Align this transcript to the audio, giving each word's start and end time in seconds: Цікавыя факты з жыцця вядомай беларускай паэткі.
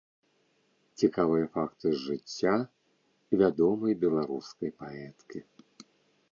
Цікавыя 1.01 1.45
факты 1.57 1.87
з 1.97 1.99
жыцця 2.07 2.55
вядомай 3.43 3.93
беларускай 4.07 4.69
паэткі. 4.83 5.39